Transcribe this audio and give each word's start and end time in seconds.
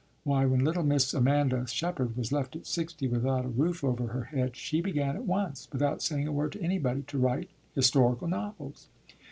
Why, 0.23 0.47
when 0.47 0.63
little 0.65 0.81
Miss 0.81 1.13
Amanda 1.13 1.67
Sheppard 1.67 2.17
was 2.17 2.31
left 2.31 2.55
at 2.55 2.65
sixty 2.65 3.07
without 3.07 3.45
a 3.45 3.49
roof 3.49 3.83
over 3.83 4.07
her 4.07 4.23
head, 4.23 4.55
she 4.55 4.81
began 4.81 5.15
at 5.15 5.27
once, 5.27 5.67
without 5.71 6.01
saying 6.01 6.27
a 6.27 6.31
word 6.33 6.53
to 6.53 6.59
anybody, 6.63 7.03
to 7.03 7.19
write 7.19 7.51
historical 7.75 8.27
novels." 8.27 8.87